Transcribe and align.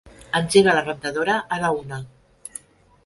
Engega 0.37 0.73
la 0.77 0.81
rentadora 0.87 1.37
a 1.57 1.61
la 1.67 1.71
una. 1.83 2.01